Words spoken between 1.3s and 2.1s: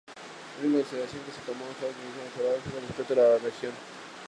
se tomó fue su